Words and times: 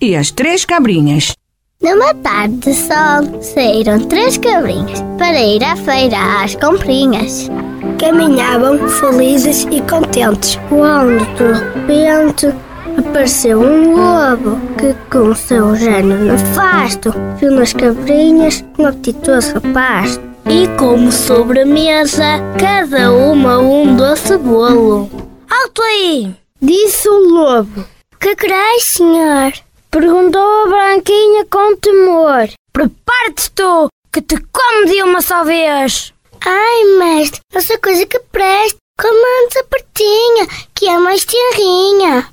e 0.00 0.16
as 0.16 0.30
três 0.30 0.64
cabrinhas. 0.64 1.34
Numa 1.82 2.14
tarde 2.14 2.56
de 2.56 2.74
sol, 2.74 3.42
saíram 3.42 4.00
três 4.00 4.38
cabrinhas 4.38 5.02
para 5.18 5.38
ir 5.42 5.62
à 5.62 5.76
feira 5.76 6.42
às 6.42 6.54
comprinhas. 6.54 7.50
Caminhavam 7.98 8.88
felizes 8.88 9.66
e 9.70 9.82
contentes, 9.82 10.58
quando 10.68 11.24
de 11.36 11.52
repente 11.52 12.54
apareceu 12.98 13.60
um 13.60 13.96
lobo 13.96 14.58
que, 14.78 14.94
com 15.10 15.34
seu 15.34 15.76
gênio 15.76 16.16
nefasto, 16.16 17.12
viu 17.38 17.50
nas 17.50 17.74
cabrinhas 17.74 18.64
um 18.78 18.86
apetitoso 18.86 19.54
rapaz. 19.54 20.18
E 20.46 20.66
como 20.78 21.12
sobremesa, 21.12 22.40
cada 22.58 23.12
uma 23.12 23.58
um 23.58 23.94
doce 23.94 24.38
bolo. 24.38 25.10
Alto 25.50 25.82
aí! 25.82 26.34
Disse 26.62 27.08
o 27.08 27.28
lobo. 27.28 27.99
Que 28.20 28.36
queres, 28.36 28.84
senhor? 28.84 29.50
Perguntou 29.90 30.42
a 30.42 30.68
Branquinha 30.68 31.46
com 31.50 31.74
temor. 31.76 32.50
Prepara-te 32.70 33.50
tu, 33.52 33.88
que 34.12 34.20
te 34.20 34.36
como 34.36 34.86
de 34.86 35.02
uma 35.02 35.22
só 35.22 35.42
vez. 35.42 36.12
Ai, 36.44 36.84
mestre, 36.98 37.40
essa 37.54 37.78
coisa 37.78 38.04
que 38.04 38.20
presta, 38.30 38.76
comanda 39.00 39.60
a 39.60 39.64
pertinha, 39.64 40.46
que 40.74 40.86
é 40.86 40.98
mais 40.98 41.24
tenrinha. 41.24 42.28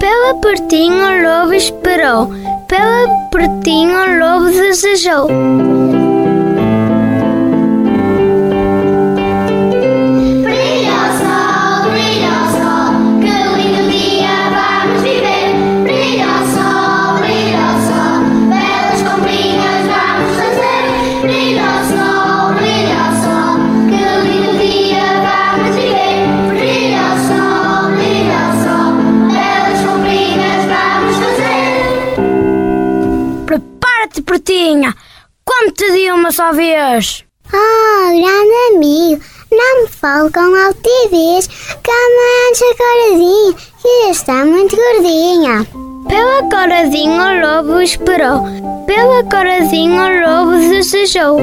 Pela 0.00 0.40
pertinha 0.40 1.06
o 1.06 1.22
lobo 1.22 1.52
esperou, 1.54 2.28
pela 2.66 3.28
pertinha 3.30 4.00
o 4.00 4.18
lobo 4.18 4.46
desejou. 4.50 5.28
Pertinha, 34.32 34.94
como-te 35.44 35.92
de 35.92 36.10
uma 36.10 36.32
só 36.32 36.52
vez? 36.54 37.22
Oh, 37.52 38.08
grande 38.08 38.74
amigo, 38.74 39.22
não 39.50 39.82
me 39.82 39.88
fale 39.88 40.30
com 40.30 40.40
altivez, 40.40 41.46
calma 41.82 42.48
antes 42.48 42.62
a 42.62 42.74
coradinha, 42.74 43.54
que 43.82 44.04
já 44.04 44.10
está 44.10 44.44
muito 44.46 44.74
gordinha. 44.74 45.66
Pela 46.08 46.48
coradinha 46.48 47.22
o 47.22 47.40
lobo 47.46 47.82
esperou, 47.82 48.46
pela 48.86 49.22
coradinha 49.24 50.02
o 50.02 50.20
lobo 50.26 50.68
desejou. 50.70 51.36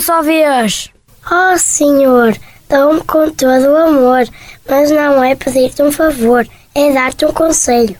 Só 0.00 0.22
vez? 0.22 0.90
Oh, 1.30 1.58
senhor, 1.58 2.36
dou-me 2.68 3.00
com 3.02 3.30
todo 3.30 3.68
o 3.68 3.76
amor, 3.76 4.28
mas 4.68 4.90
não 4.90 5.22
é 5.22 5.34
pedir-te 5.34 5.82
um 5.82 5.92
favor, 5.92 6.46
é 6.74 6.92
dar-te 6.92 7.26
um 7.26 7.32
conselho. 7.32 7.96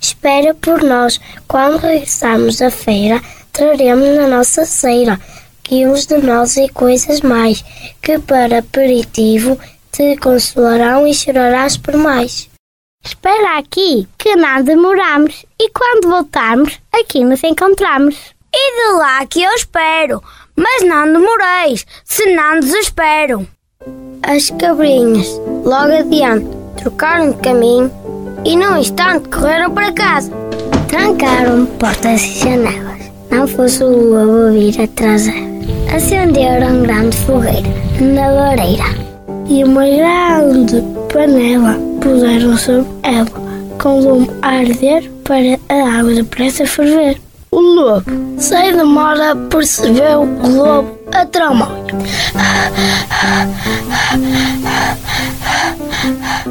Espera 0.00 0.54
por 0.54 0.82
nós, 0.82 1.20
quando 1.46 1.78
regressarmos 1.78 2.58
da 2.58 2.70
feira, 2.70 3.20
traremos 3.52 4.16
na 4.16 4.28
nossa 4.28 4.64
ceira 4.64 5.20
quilos 5.62 6.06
de 6.06 6.18
nós 6.18 6.56
e 6.56 6.68
coisas 6.68 7.20
mais, 7.20 7.64
que 8.02 8.18
para 8.18 8.58
aperitivo 8.58 9.58
te 9.92 10.16
consolarão 10.16 11.06
e 11.06 11.12
chorarás 11.12 11.76
por 11.76 11.96
mais. 11.96 12.48
Espera 13.04 13.58
aqui, 13.58 14.08
que 14.16 14.36
não 14.36 14.62
demoramos, 14.62 15.44
e 15.58 15.70
quando 15.70 16.08
voltarmos, 16.08 16.78
aqui 16.92 17.24
nos 17.24 17.42
encontramos. 17.42 18.16
E 18.52 18.76
de 18.76 18.98
lá 18.98 19.26
que 19.26 19.42
eu 19.42 19.52
espero, 19.52 20.22
mas 20.58 20.84
não 20.84 21.12
demoreis, 21.12 21.86
senão 22.04 22.58
desespero. 22.58 23.46
As 24.22 24.50
cabrinhas, 24.50 25.28
logo 25.64 25.92
adiante, 25.96 26.48
trocaram 26.76 27.30
de 27.30 27.38
caminho 27.38 27.90
e 28.44 28.56
num 28.56 28.76
instante 28.76 29.28
correram 29.28 29.70
para 29.70 29.92
casa. 29.92 30.32
Trancaram 30.88 31.64
portas 31.78 32.22
e 32.22 32.40
janelas, 32.40 33.10
não 33.30 33.46
fosse 33.46 33.84
o 33.84 33.88
lobo 33.88 34.52
vir 34.52 34.80
atrás 34.80 35.26
delas. 35.26 35.48
Acenderam 35.94 36.82
grande 36.82 37.16
fogueira 37.18 37.68
na 38.00 38.28
lareira 38.28 38.84
e 39.48 39.62
uma 39.62 39.84
grande 39.86 40.82
panela 41.12 41.78
puseram 42.00 42.56
sobre 42.56 42.88
ela, 43.04 43.26
com 43.80 44.00
lume 44.00 44.30
a 44.42 44.48
arder 44.48 45.10
para 45.24 45.58
a 45.68 45.98
água 45.98 46.14
depressa 46.14 46.66
ferver. 46.66 47.27
O 47.50 47.60
lobo, 47.60 48.10
sem 48.38 48.76
demora, 48.76 49.34
percebeu 49.34 50.22
o 50.22 50.48
lobo 50.48 50.98
a 51.14 51.24
tramóia. 51.24 51.94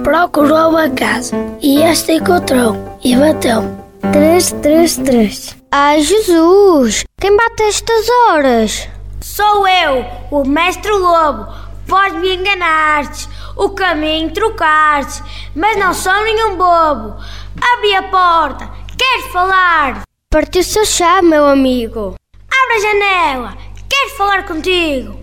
Procurou 0.04 0.76
a 0.76 0.90
casa 0.90 1.36
e 1.62 1.82
esta 1.82 2.14
encontrou 2.14 2.98
e 3.04 3.16
bateu. 3.16 3.78
Três, 4.12 4.52
três, 4.62 4.98
três. 4.98 5.56
Ai, 5.72 6.02
Jesus! 6.02 7.04
Quem 7.20 7.36
bate 7.36 7.64
estas 7.64 8.10
horas? 8.10 8.90
Sou 9.22 9.68
eu, 9.68 10.06
o 10.32 10.44
mestre 10.46 10.92
lobo. 10.92 11.48
Vós 11.86 12.14
me 12.14 12.36
enganastes, 12.36 13.30
o 13.56 13.70
caminho 13.70 14.32
trocastes, 14.32 15.24
mas 15.56 15.78
não 15.78 15.94
sou 15.94 16.24
nenhum 16.24 16.58
bobo. 16.58 17.16
Abri 17.62 17.96
a 17.96 18.04
porta, 18.04 18.70
queres 18.98 19.26
falar? 19.32 20.02
Partiu 20.30 20.62
seu 20.62 20.86
chá, 20.86 21.22
meu 21.22 21.46
amigo. 21.46 22.16
Abre 22.52 22.76
a 22.76 22.80
janela, 22.82 23.58
quero 23.88 24.10
falar 24.18 24.46
contigo. 24.46 25.22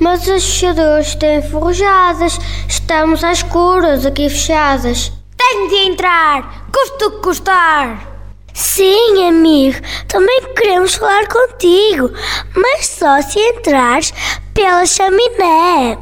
Mas 0.00 0.28
as 0.28 0.44
fechaduras 0.44 1.06
estão 1.06 1.36
enferrujadas, 1.36 2.38
estamos 2.68 3.22
às 3.22 3.38
escuras 3.38 4.04
aqui 4.04 4.28
fechadas. 4.28 5.12
Tenho 5.36 5.68
de 5.68 5.76
entrar, 5.92 6.66
custa 6.72 7.06
o 7.06 7.10
que 7.12 7.22
custar. 7.22 8.04
Sim, 8.52 9.28
amigo, 9.28 9.78
também 10.08 10.42
queremos 10.56 10.96
falar 10.96 11.28
contigo, 11.28 12.10
mas 12.56 12.88
só 12.88 13.22
se 13.22 13.38
entrares 13.38 14.12
pela 14.52 14.84
chaminé. 14.84 15.96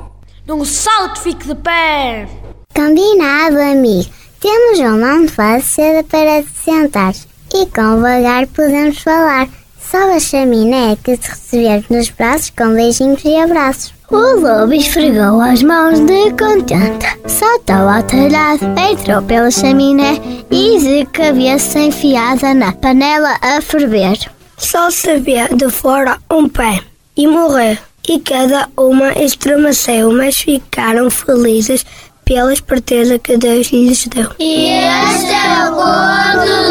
Num 0.47 0.65
salto 0.65 1.21
fique 1.21 1.47
de 1.47 1.55
pé. 1.57 2.27
Combinado, 2.75 3.61
amigo. 3.61 4.11
Temos 4.41 4.79
uma 4.79 5.13
almofada 5.13 5.61
seda 5.61 6.03
para 6.05 6.43
te 6.43 6.49
sentares 6.65 7.30
e 7.55 7.67
com 7.67 8.01
vagar 8.01 8.47
podemos 8.49 8.99
falar. 8.99 9.49
Só 9.91 10.15
a 10.15 10.21
chaminé 10.21 10.97
que 11.03 11.17
te 11.17 11.29
receber 11.31 11.85
nos 11.91 12.11
braços 12.11 12.51
com 12.51 12.75
beijinhos 12.75 13.25
e 13.25 13.37
abraços. 13.37 13.93
O 14.11 14.17
lobo 14.17 14.73
esfregou 14.73 15.41
as 15.41 15.63
mãos 15.63 16.01
de 16.01 16.31
contente, 16.33 17.07
saltou 17.27 17.89
ao 17.89 18.03
telhado, 18.03 18.65
entrou 18.79 19.23
pela 19.23 19.51
chaminé 19.51 20.21
e 20.51 20.79
de 20.79 21.07
cabeça 21.07 21.79
enfiada 21.79 22.53
na 22.55 22.73
panela 22.73 23.37
a 23.41 23.61
ferver. 23.61 24.19
Só 24.57 24.91
se 24.91 25.19
vê 25.19 25.49
de 25.55 25.71
fora 25.71 26.19
um 26.31 26.49
pé 26.49 26.81
e 27.17 27.27
morreu, 27.27 27.79
e 28.09 28.19
cada 28.19 28.69
uma 28.77 29.13
estremeceu, 29.13 30.13
mas 30.13 30.39
ficaram 30.39 31.09
felizes 31.09 31.85
pela 32.25 32.53
esperteza 32.53 33.19
que 33.19 33.37
Deus 33.37 33.69
lhes 33.73 34.07
deu. 34.07 34.31
E 34.39 34.69
este 34.69 35.33
é 35.33 35.71
o 35.71 36.70